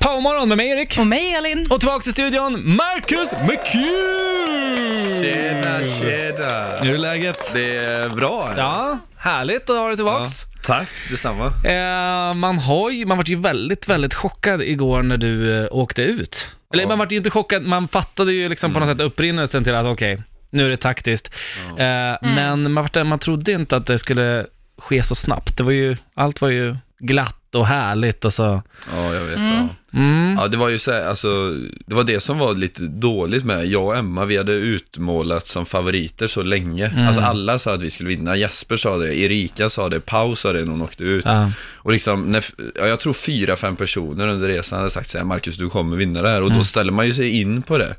Powermorgon 0.00 0.48
med 0.48 0.56
mig 0.56 0.68
Erik. 0.70 0.96
Och 0.98 1.06
mig 1.06 1.34
Elin. 1.34 1.66
Och 1.70 1.80
tillbaka 1.80 2.10
i 2.10 2.12
studion, 2.12 2.76
Marcus 2.76 3.32
McHugh! 3.32 5.20
Tjena, 5.20 5.80
tjena! 5.80 6.78
Hur 6.82 6.94
är 6.94 6.98
läget? 6.98 7.50
Det 7.54 7.76
är 7.76 8.08
bra. 8.08 8.54
Ja, 8.56 8.98
härligt 9.16 9.70
att 9.70 9.76
ha 9.76 9.86
dig 9.86 9.96
tillbaks. 9.96 10.32
Tack, 10.64 10.88
detsamma. 11.10 11.46
Eh, 11.46 12.34
man 12.34 12.58
har 12.58 12.90
ju, 12.90 13.06
man 13.06 13.16
var 13.16 13.24
ju 13.28 13.36
väldigt, 13.40 13.88
väldigt 13.88 14.14
chockad 14.14 14.62
igår 14.62 15.02
när 15.02 15.16
du 15.16 15.60
eh, 15.64 15.68
åkte 15.70 16.02
ut. 16.02 16.46
Eller 16.72 16.82
Ja. 16.82 16.88
man 16.88 16.98
var 16.98 17.06
ju 17.10 17.16
inte 17.16 17.30
chockad, 17.30 17.62
man 17.62 17.88
fattade 17.88 18.32
ju 18.32 18.48
liksom 18.48 18.74
på 18.74 18.80
något 18.80 18.88
sätt 18.88 19.00
upprinnelsen 19.00 19.64
till 19.64 19.74
att 19.74 19.86
okej, 19.86 20.22
nu 20.50 20.66
är 20.66 20.70
det 20.70 20.76
taktiskt. 20.76 21.30
Eh, 21.78 22.16
Men 22.22 22.72
man, 22.72 22.74
vart- 22.74 23.06
man 23.06 23.18
trodde 23.18 23.52
inte 23.52 23.76
att 23.76 23.86
det 23.86 23.98
skulle 23.98 24.46
ske 24.78 25.02
så 25.02 25.14
snabbt. 25.14 25.56
Det 25.56 25.62
var 25.62 25.72
ju, 25.72 25.96
allt 26.14 26.40
var 26.40 26.48
ju 26.48 26.76
glatt 26.98 27.36
och 27.54 27.66
härligt 27.66 28.24
och 28.24 28.34
så. 28.34 28.62
Ja, 28.94 29.14
jag 29.14 29.24
vet. 29.24 29.40
Ja. 29.40 29.68
Mm. 29.94 30.36
ja, 30.38 30.48
det 30.48 30.56
var 30.56 30.68
ju 30.68 30.78
så 30.78 30.92
här, 30.92 31.04
alltså, 31.04 31.54
det 31.86 31.94
var 31.94 32.04
det 32.04 32.20
som 32.20 32.38
var 32.38 32.54
lite 32.54 32.82
dåligt 32.82 33.44
med, 33.44 33.66
jag 33.66 33.84
och 33.86 33.96
Emma, 33.96 34.24
vi 34.24 34.36
hade 34.36 34.52
utmålat 34.52 35.46
som 35.46 35.66
favoriter 35.66 36.26
så 36.26 36.42
länge. 36.42 36.86
Mm. 36.86 37.06
Alltså 37.06 37.22
alla 37.22 37.58
sa 37.58 37.74
att 37.74 37.82
vi 37.82 37.90
skulle 37.90 38.08
vinna, 38.08 38.36
Jesper 38.36 38.76
sa 38.76 38.96
det, 38.98 39.16
Erika 39.18 39.70
sa 39.70 39.88
det, 39.88 40.00
Pau 40.00 40.36
sa 40.36 40.52
det 40.52 40.64
när 40.64 40.70
hon 40.70 40.82
åkte 40.82 41.04
ut. 41.04 41.24
Ja. 41.24 41.50
Och 41.76 41.92
liksom, 41.92 42.32
när, 42.32 42.44
ja, 42.74 42.86
jag 42.86 43.00
tror 43.00 43.12
fyra, 43.12 43.56
fem 43.56 43.76
personer 43.76 44.28
under 44.28 44.48
resan 44.48 44.78
hade 44.78 44.90
sagt 44.90 45.10
så 45.10 45.18
här, 45.18 45.24
Marcus 45.24 45.56
du 45.56 45.70
kommer 45.70 45.96
vinna 45.96 46.22
det 46.22 46.28
här. 46.28 46.40
Och 46.40 46.46
Mm. 46.46 46.58
då 46.58 46.64
ställer 46.64 46.92
man 46.92 47.06
ju 47.06 47.14
sig 47.14 47.40
in 47.40 47.62
på 47.62 47.78
det. 47.78 47.94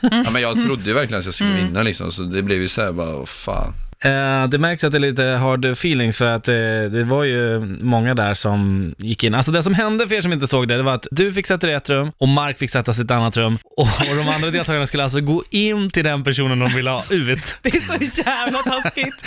Ja, 0.00 0.30
men 0.32 0.42
jag 0.42 0.62
trodde 0.64 0.84
ju 0.84 0.92
verkligen 0.92 1.18
att 1.18 1.24
jag 1.24 1.34
skulle 1.34 1.54
vinna 1.54 1.82
liksom, 1.82 2.12
så 2.12 2.22
det 2.22 2.42
blev 2.42 2.60
ju 2.60 2.68
så 2.68 2.82
här 2.82 2.92
bara, 2.92 3.26
fan. 3.26 3.72
Eh, 4.00 4.48
det 4.48 4.58
märks 4.58 4.84
att 4.84 4.92
det 4.92 4.98
är 4.98 5.00
lite 5.00 5.24
hard 5.24 5.64
feelings 5.64 6.16
för 6.16 6.24
att 6.24 6.48
eh, 6.48 6.54
det 6.90 7.04
var 7.04 7.24
ju 7.24 7.60
många 7.80 8.14
där 8.14 8.34
som 8.34 8.94
gick 8.98 9.24
in. 9.24 9.34
Alltså 9.34 9.52
det 9.52 9.62
som 9.62 9.74
hände 9.74 10.08
för 10.08 10.14
er 10.14 10.22
som 10.22 10.32
inte 10.32 10.46
såg 10.46 10.68
det, 10.68 10.76
det 10.76 10.82
var 10.82 10.94
att 10.94 11.06
du 11.10 11.32
fick 11.32 11.46
sätta 11.46 11.66
dig 11.66 11.74
i 11.74 11.76
ett 11.76 11.90
rum 11.90 12.12
och 12.18 12.28
Mark 12.28 12.58
fick 12.58 12.70
sätta 12.70 12.92
sig 12.92 13.02
i 13.02 13.04
ett 13.04 13.10
annat 13.10 13.36
rum 13.36 13.58
och, 13.76 13.88
och 14.10 14.16
de 14.16 14.28
andra 14.28 14.50
deltagarna 14.50 14.86
skulle 14.86 15.02
alltså 15.04 15.20
gå 15.20 15.44
in 15.50 15.90
till 15.90 16.04
den 16.04 16.24
personen 16.24 16.58
de 16.58 16.68
ville 16.74 16.90
ha 16.90 17.04
ut. 17.10 17.56
Det 17.62 17.74
är 17.74 17.80
så 18.08 18.20
jävla 18.22 18.58
taskigt. 18.58 19.24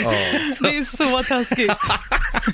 Det 0.61 0.77
är 0.77 0.83
så 0.83 1.23
taskigt. 1.23 1.73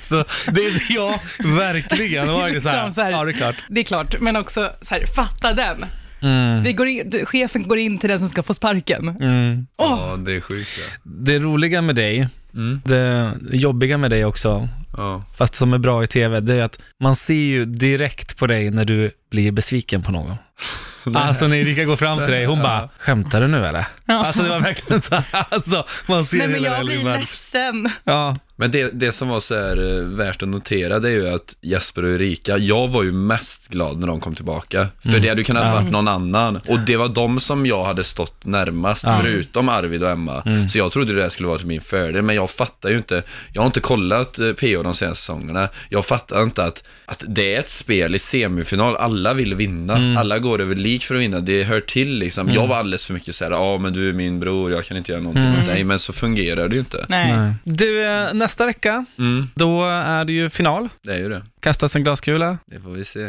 Så 0.00 0.24
det 0.52 0.66
är, 0.66 0.82
ja, 0.88 1.20
verkligen. 1.38 2.26
Det 2.26 2.32
var 2.32 2.48
ju 2.48 2.60
så 2.60 2.68
här. 2.68 3.10
ja 3.10 3.24
det 3.24 3.30
är 3.30 3.32
klart. 3.32 3.56
Det 3.68 3.80
är 3.80 3.84
klart, 3.84 4.20
men 4.20 4.36
också 4.36 4.72
så 4.80 4.94
här, 4.94 5.06
fatta 5.16 5.52
den. 5.52 5.84
Mm. 6.20 6.62
Det 6.64 6.72
går 6.72 6.86
in, 6.86 7.10
du, 7.10 7.26
chefen 7.26 7.68
går 7.68 7.78
in 7.78 7.98
till 7.98 8.10
den 8.10 8.18
som 8.18 8.28
ska 8.28 8.42
få 8.42 8.54
sparken. 8.54 9.08
Mm. 9.08 9.66
Åh, 9.76 9.98
Ja, 10.00 10.16
det 10.16 10.32
är 10.32 10.40
sjukt. 10.40 10.70
Ja. 10.78 11.00
Det 11.04 11.38
roliga 11.38 11.82
med 11.82 11.96
dig, 11.96 12.28
Mm. 12.54 12.80
det 12.84 13.32
jobbiga 13.52 13.98
med 13.98 14.10
dig 14.10 14.24
också, 14.24 14.68
Ja. 14.96 15.22
fast 15.38 15.54
som 15.54 15.72
är 15.72 15.78
bra 15.78 16.04
i 16.04 16.06
tv, 16.06 16.40
det 16.40 16.54
är 16.54 16.62
att 16.62 16.78
man 17.00 17.16
ser 17.16 17.34
ju 17.34 17.64
direkt 17.64 18.36
på 18.38 18.46
dig 18.46 18.70
när 18.70 18.84
du 18.84 19.10
blir 19.30 19.52
besviken 19.52 20.02
på 20.02 20.12
någon. 20.12 20.34
Alltså 21.14 21.46
när 21.46 21.56
Erika 21.56 21.84
går 21.84 21.96
fram 21.96 22.18
till 22.18 22.30
dig, 22.32 22.44
hon 22.44 22.58
bara, 22.62 22.88
skämtar 22.98 23.40
du 23.40 23.46
nu 23.46 23.66
eller? 23.66 23.86
Alltså 24.06 24.42
det 24.42 24.48
var 24.48 24.60
verkligen 24.60 25.02
så 25.02 25.22
alltså 25.50 25.86
man 26.08 26.24
ser 26.24 26.38
Nej 26.38 26.48
men 26.48 26.62
jag 26.62 26.86
blir 26.86 27.04
ledsen. 27.04 27.90
Ja, 28.04 28.36
Men 28.58 28.70
det, 28.70 28.90
det 29.00 29.12
som 29.12 29.28
var 29.28 29.40
så 29.40 29.54
här, 29.54 29.98
eh, 29.98 30.04
värt 30.04 30.42
att 30.42 30.48
notera 30.48 30.98
det 30.98 31.08
är 31.08 31.12
ju 31.12 31.28
att 31.28 31.56
Jesper 31.60 32.04
och 32.04 32.10
Erika, 32.10 32.58
jag 32.58 32.88
var 32.88 33.02
ju 33.02 33.12
mest 33.12 33.68
glad 33.68 33.98
när 34.00 34.06
de 34.06 34.20
kom 34.20 34.34
tillbaka. 34.34 34.88
För 35.02 35.18
det 35.20 35.28
hade 35.28 35.40
ju 35.40 35.44
kunnat 35.44 35.64
Ja. 35.66 35.72
varit 35.72 35.90
någon 35.90 36.08
annan. 36.08 36.56
Och 36.68 36.78
det 36.80 36.96
var 36.96 37.08
de 37.08 37.40
som 37.40 37.66
jag 37.66 37.84
hade 37.84 38.04
stått 38.04 38.44
närmast, 38.44 39.04
Ja. 39.06 39.18
förutom 39.22 39.68
Arvid 39.68 40.02
och 40.02 40.10
Emma. 40.10 40.42
Så 40.70 40.78
jag 40.78 40.92
trodde 40.92 41.14
det 41.14 41.22
här 41.22 41.28
skulle 41.28 41.48
vara 41.48 41.58
till 41.58 41.66
min 41.66 41.80
fördel, 41.80 42.22
men 42.22 42.36
jag 42.36 42.50
fattar 42.50 42.90
ju 42.90 42.96
inte. 42.96 43.22
Jag 43.52 43.62
har 43.62 43.66
inte 43.66 43.80
kollat 43.80 44.38
eh, 44.38 44.52
PO 44.52 44.82
de 44.82 44.94
senaste 44.94 45.20
säsongerna. 45.22 45.68
Jag 45.88 46.04
fattar 46.06 46.42
inte 46.42 46.64
att, 46.64 46.82
att 47.06 47.24
det 47.28 47.54
är 47.54 47.58
ett 47.58 47.68
spel 47.68 48.14
i 48.14 48.18
semifinal, 48.18 48.96
alla 48.96 49.34
vill 49.34 49.54
vinna. 49.54 50.20
Alla 50.20 50.38
går 50.38 50.60
över 50.60 50.74
lik 50.74 51.04
för 51.04 51.14
att 51.14 51.20
vinna, 51.20 51.40
det 51.40 51.62
hör 51.64 51.80
till 51.80 52.18
liksom. 52.18 52.50
Jag 52.52 52.66
var 52.66 52.76
alldeles 52.76 53.04
för 53.04 53.14
mycket 53.14 53.34
så 53.34 53.44
här, 53.44 53.50
ja 53.50 53.78
men 53.78 53.92
du 53.92 54.08
är 54.08 54.12
min 54.12 54.40
bror, 54.40 54.72
jag 54.72 54.84
kan 54.84 54.96
inte 54.96 55.12
göra 55.12 55.22
någonting 55.22 55.50
mot 55.50 55.66
dig. 55.66 55.84
Men 55.84 55.98
så 55.98 56.12
fungerar 56.12 56.68
det 56.68 56.74
ju 56.74 56.80
inte. 56.80 57.06
Nej. 57.08 57.32
nej. 57.36 57.54
Du, 57.64 58.04
eh, 58.04 58.34
nästa 58.46 58.66
vecka, 58.66 59.04
Mm, 59.18 59.50
då 59.54 59.84
är 59.84 60.24
det 60.24 60.32
ju 60.32 60.50
final. 60.50 60.88
det 61.02 61.12
är 61.12 61.18
ju 61.18 61.28
det. 61.28 61.42
Kastas 61.60 61.96
en 61.96 62.04
glaskula. 62.04 62.58
Det 62.66 62.80
får 62.80 62.90
vi 62.90 63.04
se. 63.04 63.20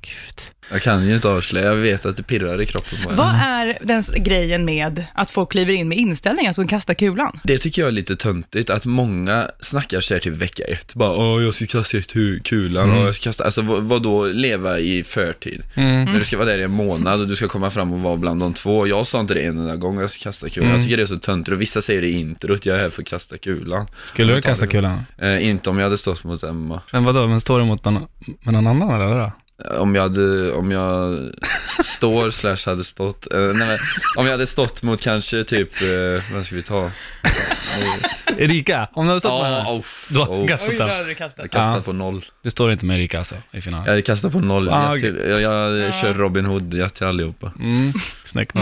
Gud. 0.00 0.40
Jag 0.70 0.82
kan 0.82 1.08
ju 1.08 1.14
inte 1.14 1.28
avslöja, 1.28 1.66
jag 1.66 1.76
vet 1.76 2.06
att 2.06 2.16
det 2.16 2.22
pirrar 2.22 2.60
i 2.60 2.66
kroppen 2.66 2.98
på 3.04 3.10
Vad 3.10 3.32
mig. 3.32 3.40
är 3.44 3.78
den 3.82 4.02
grejen 4.16 4.64
med 4.64 5.04
att 5.14 5.30
folk 5.30 5.50
kliver 5.50 5.72
in 5.72 5.88
med 5.88 5.98
inställningar 5.98 6.52
som 6.52 6.68
kastar 6.68 6.94
kulan? 6.94 7.40
Det 7.44 7.58
tycker 7.58 7.82
jag 7.82 7.88
är 7.88 7.92
lite 7.92 8.16
töntigt, 8.16 8.70
att 8.70 8.86
många 8.86 9.50
snackar 9.60 10.12
här 10.12 10.18
till 10.18 10.32
vecka 10.32 10.64
ett, 10.64 10.94
bara 10.94 11.10
åh 11.10 11.42
jag 11.42 11.54
ska 11.54 11.66
kasta 11.66 11.98
kulan, 12.44 12.90
och 12.90 12.96
jag 12.96 13.14
ska 13.14 13.24
kasta, 13.24 13.44
alltså 13.44 13.62
vad, 13.62 13.82
vad 13.82 14.02
då 14.02 14.26
leva 14.26 14.78
i 14.78 15.04
förtid? 15.04 15.62
Mm. 15.74 16.04
När 16.04 16.18
du 16.18 16.24
ska 16.24 16.36
vara 16.36 16.48
där 16.48 16.58
i 16.58 16.62
en 16.62 16.70
månad 16.70 17.20
och 17.20 17.28
du 17.28 17.36
ska 17.36 17.48
komma 17.48 17.70
fram 17.70 17.92
och 17.92 18.00
vara 18.00 18.16
bland 18.16 18.40
de 18.40 18.54
två, 18.54 18.86
jag 18.86 19.06
sa 19.06 19.20
inte 19.20 19.34
det 19.34 19.40
en 19.40 19.58
enda 19.58 19.76
gång 19.76 20.00
jag 20.00 20.10
ska 20.10 20.22
kasta 20.22 20.48
kulan, 20.48 20.70
jag 20.70 20.82
tycker 20.82 20.96
det 20.96 21.02
är 21.02 21.06
så 21.06 21.16
töntigt 21.16 21.54
och 21.54 21.60
vissa 21.60 21.80
säger 21.82 22.00
det 22.00 22.08
i 22.08 22.12
introt, 22.12 22.66
jag 22.66 22.76
är 22.76 22.80
här 22.80 22.90
för 22.90 23.02
att 23.02 23.08
kasta 23.08 23.38
kulan. 23.38 23.86
Skulle 24.08 24.34
du 24.34 24.42
kasta 24.42 24.66
kulan? 24.66 25.00
Eh, 25.18 25.48
inte 25.48 25.70
om 25.70 25.78
jag 25.78 25.84
hade 25.84 25.98
stått 25.98 26.24
mot 26.24 26.42
Emma. 26.42 26.80
Men 26.92 27.04
vadå, 27.04 27.26
men 27.26 27.40
står 27.40 27.58
du 27.58 27.64
mot 27.64 27.84
någon, 27.84 28.06
med 28.42 28.54
någon 28.54 28.66
annan 28.66 28.90
eller 28.90 29.06
vadå? 29.06 29.32
Om 29.64 29.94
jag 29.94 30.02
hade, 30.02 30.52
om 30.52 30.70
jag 30.70 31.18
står 31.84 32.30
slash 32.30 32.56
hade 32.70 32.84
stått, 32.84 33.32
eh, 33.32 33.38
nej 33.40 33.54
men, 33.68 33.78
om 34.16 34.24
jag 34.26 34.32
hade 34.32 34.46
stått 34.46 34.82
mot 34.82 35.00
kanske 35.00 35.44
typ, 35.44 35.82
eh, 35.82 36.34
vad 36.34 36.46
ska 36.46 36.56
vi 36.56 36.62
ta? 36.62 36.90
Erika, 38.38 38.88
om 38.92 39.04
du 39.06 39.10
hade 39.10 39.20
stått 39.20 39.42
med 39.42 39.52
Ja, 39.52 39.56
henne, 39.56 39.78
oh, 39.78 39.84
du 40.10 40.18
har 40.18 40.26
oh. 40.26 40.46
kastat 40.46 40.78
den. 40.78 41.06
du 41.08 41.14
kastat. 41.14 41.38
Jag 41.44 41.50
kastar 41.50 41.76
Ja. 41.76 41.82
på 41.82 41.92
noll. 41.92 42.24
Du 42.42 42.50
står 42.50 42.72
inte 42.72 42.86
med 42.86 42.96
Erika 42.98 43.18
alltså, 43.18 43.34
i 43.52 43.60
final? 43.60 43.82
Jag 43.84 43.90
hade 43.90 44.02
kastat 44.02 44.32
på 44.32 44.40
noll. 44.40 44.68
Ah, 44.68 44.90
jag, 44.90 45.00
till, 45.00 45.16
jag, 45.28 45.40
jag 45.78 45.94
kör 45.94 46.14
Robin 46.14 46.46
Hood 46.46 46.74
jag 46.74 46.94
till 46.94 47.06
allihopa. 47.06 47.52
Mm, 47.60 47.92
snyggt. 48.24 48.52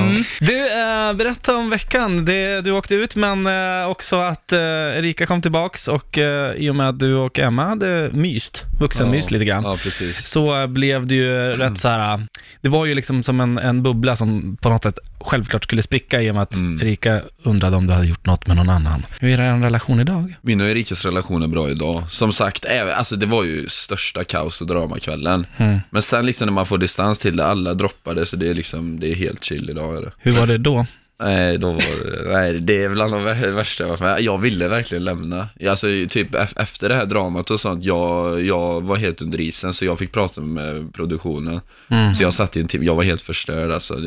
Du, 0.40 0.56
eh, 0.72 1.12
berätta 1.12 1.56
om 1.56 1.70
veckan. 1.70 2.24
Det, 2.24 2.60
du 2.60 2.70
åkte 2.70 2.94
ut, 2.94 3.16
men 3.16 3.46
eh, 3.46 3.88
också 3.90 4.16
att 4.16 4.52
eh, 4.52 4.58
Erika 4.60 5.26
kom 5.26 5.42
tillbaks 5.42 5.88
och 5.88 6.18
eh, 6.18 6.54
i 6.54 6.70
och 6.70 6.76
med 6.76 6.88
att 6.88 6.98
du 6.98 7.14
och 7.14 7.38
Emma 7.38 7.64
hade 7.64 8.10
myst, 8.12 8.62
vuxenmyst 8.80 9.30
lite 9.30 9.44
grann, 9.44 9.62
Ja, 9.64 9.76
precis. 9.82 10.26
så 10.28 10.60
eh, 10.60 10.66
blev 10.66 10.83
det 10.92 11.14
ju 11.14 11.32
rätt 11.54 11.78
så 11.78 11.88
här. 11.88 12.14
eh, 12.14 12.20
det 12.60 12.68
var 12.68 12.84
ju 12.86 12.94
liksom 12.94 13.22
som 13.22 13.40
en, 13.40 13.58
en 13.58 13.82
bubbla 13.82 14.16
som 14.16 14.56
på 14.60 14.68
något 14.68 14.82
sätt 14.82 14.98
självklart 15.20 15.64
skulle 15.64 15.82
spricka 15.82 16.22
i 16.22 16.30
och 16.30 16.34
med 16.34 16.42
att 16.42 16.54
Mm. 16.54 16.80
Erika 16.86 17.20
undrade 17.42 17.76
om 17.76 17.86
du 17.86 17.92
hade 17.92 18.06
gjort 18.06 18.26
något 18.26 18.46
med 18.46 18.56
någon 18.56 18.70
annan. 18.70 19.02
Hur 19.20 19.40
är 19.40 19.56
er 19.56 19.60
relation 19.60 20.00
idag? 20.00 20.34
Min 20.42 20.60
och 20.60 20.68
Erikas 20.68 21.04
relation 21.04 21.42
är 21.42 21.46
bra 21.48 21.70
idag. 21.70 22.02
Som 22.10 22.32
sagt, 22.32 22.64
även, 22.64 22.94
alltså 22.94 23.16
det 23.16 23.26
var 23.26 23.44
ju 23.44 23.68
största 23.68 24.24
kaos 24.24 24.60
och 24.60 24.66
dramakvällen. 24.66 25.46
Mm. 25.56 25.78
Men 25.90 26.02
sen 26.02 26.26
liksom 26.26 26.46
när 26.46 26.52
man 26.52 26.66
får 26.66 26.78
distans 26.78 27.18
till 27.18 27.36
det, 27.36 27.46
alla 27.46 27.74
droppade, 27.74 28.26
så 28.26 28.36
det 28.36 28.48
är 28.48 28.54
liksom, 28.54 29.00
det 29.00 29.10
är 29.10 29.14
helt 29.14 29.44
chill 29.44 29.70
idag. 29.70 29.96
Är 29.96 30.00
det. 30.02 30.10
Hur 30.18 30.32
var 30.32 30.46
det 30.46 30.58
då? 30.58 30.86
Nej, 31.24 31.58
då 31.58 31.72
var 31.72 32.32
nej, 32.32 32.52
det 32.60 32.82
är 32.84 32.88
bland 32.88 33.12
de 33.12 33.24
vär- 33.26 33.50
värsta 33.50 33.84
jag 33.84 33.88
varit 33.88 34.00
med. 34.00 34.20
Jag 34.20 34.38
ville 34.38 34.68
verkligen 34.68 35.04
lämna. 35.04 35.48
Alltså 35.68 35.86
typ 36.08 36.34
ef- 36.34 36.60
efter 36.60 36.88
det 36.88 36.94
här 36.94 37.06
dramat 37.06 37.50
och 37.50 37.60
sånt, 37.60 37.84
jag, 37.84 38.40
jag 38.42 38.80
var 38.84 38.96
helt 38.96 39.22
under 39.22 39.40
isen 39.40 39.72
så 39.74 39.84
jag 39.84 39.98
fick 39.98 40.12
prata 40.12 40.40
med 40.40 40.94
produktionen. 40.94 41.60
Mm. 41.88 42.14
Så 42.14 42.22
jag 42.22 42.34
satt 42.34 42.56
i 42.56 42.60
en 42.60 42.68
timme, 42.68 42.84
jag 42.86 42.94
var 42.94 43.02
helt 43.02 43.22
förstörd 43.22 43.70
alltså. 43.70 43.98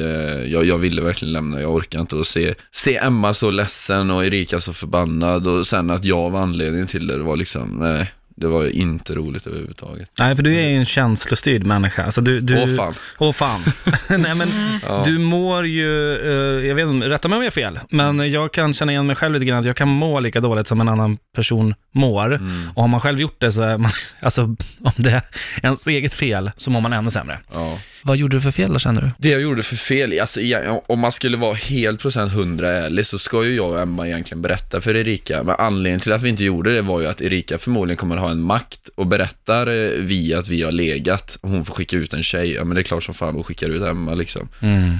Jag, 0.47 0.65
jag 0.65 0.77
ville 0.77 1.01
verkligen 1.01 1.31
lämna, 1.33 1.61
jag 1.61 1.75
orkar 1.75 1.99
inte 1.99 2.19
att 2.19 2.27
se, 2.27 2.55
se 2.71 2.97
Emma 2.97 3.33
så 3.33 3.51
ledsen 3.51 4.11
och 4.11 4.25
Erika 4.25 4.59
så 4.59 4.73
förbannad 4.73 5.47
och 5.47 5.67
sen 5.67 5.89
att 5.89 6.05
jag 6.05 6.29
var 6.29 6.39
anledningen 6.41 6.87
till 6.87 7.07
det, 7.07 7.17
det 7.17 7.23
var 7.23 7.35
liksom, 7.35 7.77
nej. 7.79 8.11
Det 8.39 8.47
var 8.47 8.65
inte 8.75 9.13
roligt 9.13 9.47
överhuvudtaget. 9.47 10.11
Nej, 10.19 10.35
för 10.35 10.43
du 10.43 10.55
är 10.55 10.67
ju 10.69 10.75
en 10.75 10.85
känslostyrd 10.85 11.65
människa. 11.65 12.03
Alltså 12.03 12.21
du, 12.21 12.39
du... 12.41 12.61
Åh 12.63 12.75
fan. 12.75 12.93
Åh 13.17 13.33
fan. 13.33 13.61
Nej 14.09 14.35
men, 14.35 14.47
Ja. 14.87 15.01
du 15.05 15.17
mår 15.19 15.65
ju, 15.67 16.13
eh, 16.15 16.67
jag 16.67 16.75
vet 16.75 16.87
inte, 16.87 17.09
rätta 17.09 17.27
mig 17.27 17.35
om 17.37 17.43
jag 17.43 17.51
har 17.51 17.51
fel, 17.51 17.79
men 17.89 18.31
jag 18.31 18.53
kan 18.53 18.73
känna 18.73 18.91
igen 18.91 19.07
mig 19.07 19.15
själv 19.15 19.33
lite 19.33 19.45
grann, 19.45 19.59
att 19.59 19.65
jag 19.65 19.75
kan 19.75 19.87
må 19.87 20.19
lika 20.19 20.39
dåligt 20.39 20.67
som 20.67 20.81
en 20.81 20.89
annan 20.89 21.17
person 21.35 21.73
mår. 21.91 22.33
Mm. 22.35 22.69
Och 22.75 22.81
har 22.83 22.87
man 22.87 22.99
själv 23.01 23.19
gjort 23.21 23.41
det 23.41 23.51
så 23.51 23.61
är 23.61 23.77
man, 23.77 23.91
alltså 24.19 24.43
om 24.81 24.91
det 24.95 25.09
är 25.11 25.21
ens 25.63 25.87
eget 25.87 26.13
fel, 26.13 26.51
så 26.57 26.71
mår 26.71 26.81
man 26.81 26.93
ännu 26.93 27.09
sämre. 27.09 27.39
Ja. 27.53 27.77
Vad 28.03 28.17
gjorde 28.17 28.37
du 28.37 28.41
för 28.41 28.51
fel 28.51 28.73
då 28.73 28.79
känner 28.79 29.01
du? 29.01 29.09
Det 29.17 29.29
jag 29.29 29.41
gjorde 29.41 29.63
för 29.63 29.75
fel, 29.75 30.19
alltså 30.19 30.39
om 30.87 30.99
man 30.99 31.11
skulle 31.11 31.37
vara 31.37 31.53
helt 31.53 32.01
procent 32.01 32.31
hundra 32.31 32.69
ärlig 32.69 33.05
så 33.05 33.19
ska 33.19 33.45
ju 33.45 33.55
jag 33.55 33.71
och 33.71 33.79
Emma 33.81 34.07
egentligen 34.07 34.41
berätta 34.41 34.81
för 34.81 34.95
Erika. 34.95 35.43
Men 35.43 35.55
anledningen 35.59 35.99
till 35.99 36.11
att 36.11 36.21
vi 36.21 36.29
inte 36.29 36.43
gjorde 36.43 36.75
det 36.75 36.81
var 36.81 37.01
ju 37.01 37.07
att 37.07 37.21
Erika 37.21 37.57
förmodligen 37.57 37.97
kommer 37.97 38.17
ha 38.17 38.31
en 38.31 38.41
makt 38.41 38.89
och 38.95 39.07
berättar 39.07 39.67
eh, 39.67 39.89
vi 39.99 40.33
att 40.33 40.47
vi 40.47 40.63
har 40.63 40.71
legat 40.71 41.37
och 41.41 41.49
hon 41.49 41.65
får 41.65 41.73
skicka 41.73 41.97
ut 41.97 42.13
en 42.13 42.23
tjej, 42.23 42.51
ja 42.53 42.63
men 42.63 42.75
det 42.75 42.81
är 42.81 42.83
klart 42.83 43.03
som 43.03 43.13
fan 43.13 43.33
hon 43.35 43.43
skickar 43.43 43.69
ut 43.69 43.83
Emma 43.83 44.13
liksom. 44.13 44.49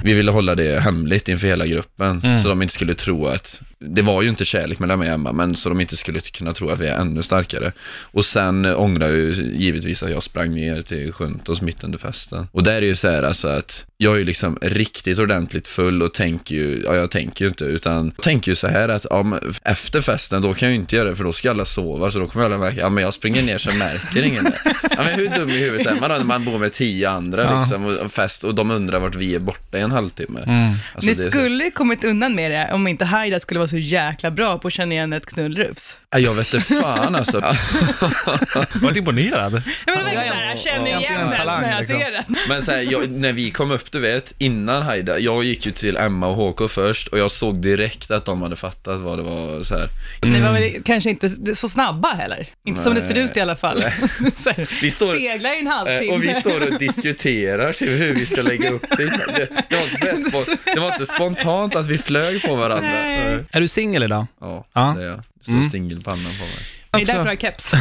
Vi 0.04 0.12
ville 0.12 0.30
hålla 0.30 0.54
det 0.54 0.80
hemligt 0.80 1.28
inför 1.28 1.48
hela 1.48 1.66
gruppen 1.66 2.20
Mm. 2.24 2.38
så 2.38 2.48
de 2.48 2.62
inte 2.62 2.74
skulle 2.74 2.94
tro 2.94 3.26
att, 3.26 3.62
det 3.78 4.02
var 4.02 4.22
ju 4.22 4.28
inte 4.28 4.44
kärlek 4.44 4.78
mellan 4.78 4.98
mig 4.98 5.08
och 5.08 5.14
Emma, 5.14 5.32
men 5.32 5.56
så 5.56 5.68
de 5.68 5.80
inte 5.80 5.96
skulle 5.96 6.20
kunna 6.20 6.52
tro 6.52 6.70
att 6.70 6.80
vi 6.80 6.86
är 6.86 6.98
ännu 6.98 7.22
starkare. 7.22 7.72
Och 8.00 8.24
sen 8.24 8.64
eh, 8.64 8.80
ångrar 8.80 9.08
jag 9.08 9.16
ju 9.16 9.32
givetvis 9.58 10.02
att 10.02 10.10
jag 10.10 10.22
sprang 10.22 10.54
ner 10.54 10.82
till 10.82 11.12
sjön 11.12 11.40
och 11.48 11.62
mitt 11.62 11.84
under 11.84 11.98
festen. 11.98 12.48
Och 12.52 12.62
där 12.62 12.82
är 12.82 12.87
ju 12.88 12.94
så 12.94 13.08
här 13.08 13.22
alltså 13.22 13.48
att 13.48 13.86
jag 13.96 14.14
är 14.14 14.18
ju 14.18 14.24
liksom 14.24 14.58
riktigt 14.62 15.18
ordentligt 15.18 15.66
full 15.68 16.02
och 16.02 16.14
tänker 16.14 16.54
ju, 16.54 16.82
ja 16.86 16.94
jag 16.94 17.10
tänker 17.10 17.44
ju 17.44 17.48
inte, 17.48 17.64
utan 17.64 18.10
tänker 18.10 18.50
ju 18.50 18.54
så 18.54 18.66
här 18.68 18.88
att 18.88 19.06
ja, 19.10 19.22
men 19.22 19.54
efter 19.64 20.00
festen 20.00 20.42
då 20.42 20.54
kan 20.54 20.68
jag 20.68 20.74
ju 20.74 20.80
inte 20.80 20.96
göra 20.96 21.08
det 21.08 21.16
för 21.16 21.24
då 21.24 21.32
ska 21.32 21.50
alla 21.50 21.64
sova, 21.64 22.10
så 22.10 22.18
då 22.18 22.26
kommer 22.28 22.44
alla 22.44 22.58
märka, 22.58 22.80
ja 22.80 22.88
men 22.90 23.04
jag 23.04 23.14
springer 23.14 23.42
ner 23.42 23.58
så 23.58 23.72
märker 23.72 24.22
ingen 24.22 24.44
det. 24.44 24.58
Ja 24.90 24.96
men 25.04 25.14
hur 25.14 25.28
dum 25.28 25.50
i 25.50 25.58
huvudet 25.58 25.86
är 25.86 25.94
man 25.94 26.10
då 26.10 26.16
när 26.16 26.24
man 26.24 26.44
bor 26.44 26.58
med 26.58 26.72
tio 26.72 27.10
andra 27.10 27.42
Ja. 27.44 27.60
liksom, 27.60 27.84
och 27.84 28.12
fest 28.12 28.44
och 28.44 28.54
de 28.54 28.70
undrar 28.70 28.98
vart 28.98 29.14
vi 29.14 29.34
är 29.34 29.38
borta 29.38 29.78
i 29.78 29.80
en 29.80 29.90
halvtimme. 29.92 30.40
Mm. 30.46 30.72
Alltså, 30.94 31.10
Ni 31.10 31.14
det 31.14 31.20
är 31.20 31.24
så- 31.24 31.30
skulle 31.30 31.64
ju 31.64 31.70
kommit 31.70 32.04
undan 32.04 32.34
med 32.34 32.50
det 32.50 32.70
om 32.72 32.86
inte 32.86 33.04
Haida 33.04 33.40
skulle 33.40 33.58
vara 33.60 33.68
så 33.68 33.78
jäkla 33.78 34.30
bra 34.30 34.58
på 34.58 34.68
att 34.68 34.74
känna 34.74 34.92
igen 34.94 35.12
ett 35.12 35.26
knullrufs. 35.26 35.96
Ja, 36.10 36.18
jag 36.18 36.34
vet 36.34 36.54
inte 36.54 36.74
fan 36.74 37.14
alltså. 37.14 37.40
Vart 38.82 38.96
imponerad. 38.96 39.62
Jag, 39.86 39.96
menar, 39.96 40.12
Ja, 40.12 40.20
verkligen 40.20 40.26
ja, 40.26 40.32
så 40.32 40.34
här, 40.34 40.46
jag 40.46 40.52
ja, 40.52 40.56
känner 40.56 40.90
ja. 40.90 40.98
igen 41.00 41.20
En 41.20 41.30
den 41.30 41.46
när 41.60 41.70
jag 41.70 41.78
liksom. 41.78 41.98
ser 41.98 42.12
den. 42.12 42.24
Men 42.48 42.62
så 42.62 42.72
här, 42.72 42.77
jag, 42.82 43.10
när 43.10 43.32
vi 43.32 43.50
kom 43.50 43.70
upp, 43.70 43.92
du 43.92 44.00
vet, 44.00 44.34
innan 44.38 44.82
Haida, 44.82 45.18
jag 45.18 45.44
gick 45.44 45.66
ju 45.66 45.72
till 45.72 45.96
Emma 45.96 46.26
och 46.26 46.36
HK 46.36 46.70
först 46.70 47.08
och 47.08 47.18
jag 47.18 47.30
såg 47.30 47.56
direkt 47.62 48.10
att 48.10 48.24
de 48.24 48.42
hade 48.42 48.56
fattat 48.56 49.00
vad 49.00 49.18
det 49.18 49.22
var 49.22 49.62
så 49.62 49.74
här. 49.74 49.88
Ni 50.22 50.40
var 50.40 50.52
väl 50.52 50.82
kanske 50.84 51.10
inte 51.10 51.54
så 51.54 51.68
snabba 51.68 52.08
heller? 52.08 52.46
Inte 52.64 52.82
som 52.82 52.94
det 52.94 53.00
ser 53.00 53.14
Nej. 53.14 53.22
ut 53.24 53.36
i 53.36 53.40
alla 53.40 53.56
fall. 53.56 53.84
Så 54.36 54.50
här, 54.50 54.68
Vi 54.82 54.90
står- 54.90 55.14
Speglar 55.14 55.54
i 55.56 55.60
en 55.60 55.66
Eh, 55.66 55.72
halvtimme. 55.72 56.12
Och 56.12 56.24
vi 56.24 56.34
står 56.34 56.72
och 56.72 56.78
diskuterar 56.78 57.72
typ, 57.72 57.88
hur 57.88 58.14
vi 58.14 58.26
ska 58.26 58.42
lägga 58.42 58.70
upp 58.70 58.84
det. 58.90 58.96
Det, 58.96 59.48
det, 59.70 59.76
var 59.76 59.82
inte 59.84 59.96
så 59.96 60.06
här 60.06 60.12
spo- 60.30 60.56
det 60.74 60.80
var 60.80 60.92
inte 60.92 61.06
spontant 61.06 61.76
att 61.76 61.86
vi 61.86 61.98
flög 61.98 62.42
på 62.42 62.54
varandra. 62.56 62.88
Nej. 62.88 63.18
Eh, 63.34 63.40
Är 63.50 63.60
du 63.60 63.68
singel 63.68 64.02
idag? 64.02 64.26
Ja, 64.40 64.66
Ja. 64.72 64.94
det 64.98 65.02
är 65.04 65.08
jag. 65.08 65.18
Det 65.18 65.42
står 65.44 65.52
Mm. 65.52 65.68
stingelpannan 65.68 66.32
på 66.38 66.44
mig. 66.44 66.64
Det 67.06 67.12
är 67.12 67.20
Också. 67.20 67.24
därför 67.24 67.30
jag 67.30 67.36
har 67.36 67.40
keps. 67.40 67.72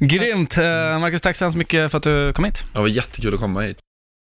Grymt. 0.00 0.56
Eh, 0.56 0.98
Marcus, 0.98 1.20
tack 1.22 1.36
så 1.36 1.44
hemskt 1.44 1.56
mycket 1.58 1.90
för 1.90 1.96
att 1.98 2.02
du 2.04 2.32
kom 2.32 2.44
hit. 2.44 2.64
Det 2.72 2.80
var 2.80 2.88
jättekul 2.88 3.34
att 3.34 3.40
komma 3.40 3.60
hit. 3.60 3.78